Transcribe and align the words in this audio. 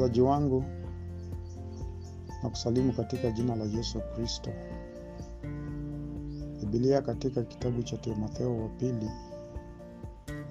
Msikilizaji 0.00 0.20
wangu, 0.30 0.64
na 2.42 2.48
kusalimu 2.50 2.92
katika 2.92 3.30
jina 3.30 3.56
la 3.56 3.64
Yesu 3.64 4.00
Kristo. 4.14 4.50
bibilia 6.60 7.02
katika 7.02 7.42
kitabu 7.42 7.82
cha 7.82 7.96
Timotheo 7.96 8.58
wa 8.62 8.68
pili 8.68 9.10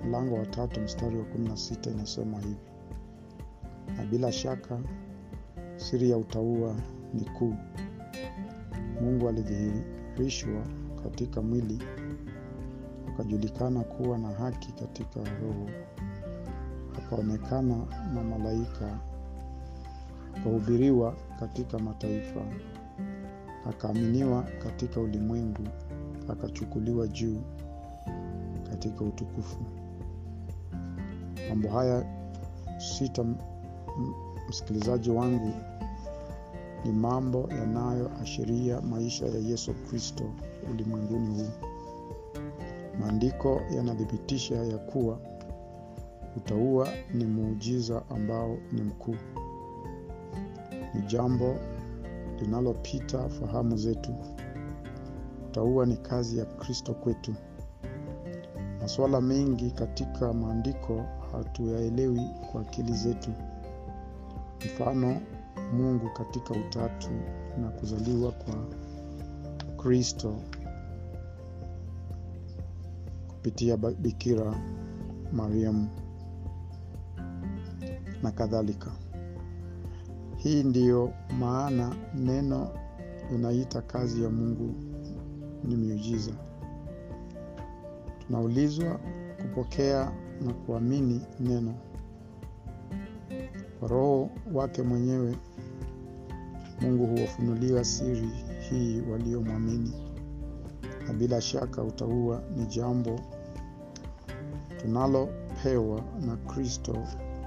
mlango 0.05 0.35
wa 0.35 0.45
tatu 0.45 0.81
mstari 0.81 1.17
wa 1.17 1.23
16 1.25 1.91
inasema 1.91 2.39
hivi: 2.39 2.55
na 3.97 4.05
bila 4.05 4.31
shaka 4.31 4.79
siri 5.77 6.09
ya 6.09 6.17
utaua 6.17 6.75
ni 7.13 7.21
kuu, 7.25 7.55
Mungu 9.01 9.29
alidhihirishwa 9.29 10.63
katika 11.03 11.41
mwili, 11.41 11.79
akajulikana 13.13 13.83
kuwa 13.83 14.17
na 14.17 14.27
haki 14.29 14.71
katika 14.71 15.19
roho, 15.19 15.69
akaonekana 16.97 17.77
na 18.13 18.23
malaika, 18.23 18.99
akahubiriwa 20.39 21.15
katika 21.39 21.79
mataifa, 21.79 22.41
akaaminiwa 23.69 24.43
katika 24.63 24.99
ulimwengu, 24.99 25.67
akachukuliwa 26.29 27.07
juu 27.07 27.41
katika 28.69 29.03
utukufu. 29.05 29.57
Mambo 31.49 31.69
haya 31.69 32.05
sita, 32.77 33.25
msikilizaji 34.49 35.09
wangu, 35.09 35.53
ni 36.85 36.91
mambo 36.91 37.49
yanayoashiria 37.51 38.81
maisha 38.81 39.25
ya 39.25 39.39
Yesu 39.39 39.73
Kristo 39.73 40.23
ulimwenguni 40.71 41.27
huu. 41.43 41.49
Maandiko 42.99 43.61
yanathibitisha 43.75 44.55
ya 44.55 44.77
kuwa 44.77 45.19
utauwa 46.37 46.87
ni 47.13 47.25
muujiza 47.25 48.03
ambao 48.09 48.57
ni 48.71 48.81
mkuu, 48.81 49.15
ni 50.99 51.05
jambo 51.07 51.55
linalopita 52.41 53.29
fahamu 53.29 53.77
zetu. 53.77 54.15
Utauwa 55.47 55.85
ni 55.85 55.97
kazi 55.97 56.37
ya 56.37 56.45
Kristo 56.45 56.93
kwetu. 56.93 57.33
Masuala 58.81 59.21
mengi 59.21 59.71
katika 59.71 60.33
maandiko 60.33 61.05
hatuyaelewi 61.31 62.21
kwa 62.51 62.61
akili 62.61 62.93
zetu, 62.93 63.29
mfano 64.65 65.21
Mungu 65.73 66.09
katika 66.09 66.53
utatu 66.53 67.09
na 67.61 67.69
kuzaliwa 67.69 68.31
kwa 68.31 68.55
Kristo 69.77 70.35
kupitia 73.27 73.77
Bikira 73.77 74.55
Mariamu 75.33 75.89
na 78.23 78.31
kadhalika. 78.31 78.91
Hii 80.43 80.63
ndiyo 80.63 81.13
maana 81.39 81.95
neno 82.15 82.69
linaita 83.31 83.81
kazi 83.81 84.23
ya 84.23 84.29
Mungu 84.29 84.75
ni 85.63 85.75
miujiza. 85.75 86.31
Tunaulizwa 88.27 88.99
kupokea 89.41 90.11
na 90.45 90.53
kuamini 90.53 91.21
neno 91.39 91.73
kwa 93.79 93.87
Roho 93.87 94.29
wake 94.53 94.81
mwenyewe. 94.81 95.37
Mungu 96.81 97.05
huwafunulia 97.05 97.83
siri 97.83 98.29
hii 98.69 99.01
waliomwamini, 99.11 99.93
na 101.07 101.13
bila 101.13 101.41
shaka 101.41 101.83
utaua 101.83 102.41
ni 102.57 102.65
jambo 102.65 103.19
tunalopewa 104.81 106.01
na 106.25 106.35
Kristo 106.37 106.97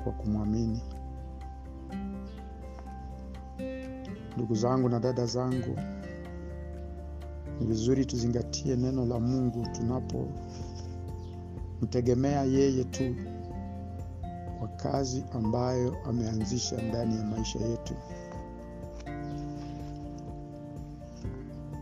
kwa 0.04 0.12
kumwamini. 0.12 0.80
Ndugu 4.36 4.54
zangu 4.54 4.88
na 4.88 5.00
dada 5.00 5.26
zangu, 5.26 5.78
ni 7.60 7.66
vizuri 7.66 8.06
tuzingatie 8.06 8.76
neno 8.76 9.06
la 9.06 9.20
Mungu 9.20 9.66
tunapomtegemea 9.72 12.42
yeye 12.44 12.84
tu 12.84 13.14
kwa 14.58 14.68
kazi 14.68 15.24
ambayo 15.32 15.96
ameanzisha 16.08 16.82
ndani 16.82 17.16
ya 17.16 17.24
maisha 17.24 17.58
yetu. 17.58 17.94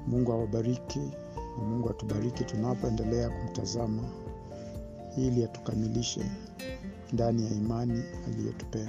Mungu 0.07 0.33
awabariki 0.33 0.99
na 1.59 1.65
Mungu 1.65 1.91
atubariki 1.91 2.45
tunapoendelea 2.45 3.31
kumtazama 3.31 4.03
ili 5.17 5.45
atukamilishe 5.45 6.21
ndani 7.13 7.45
ya 7.47 7.51
imani 7.51 8.03
aliyotupea. 8.27 8.89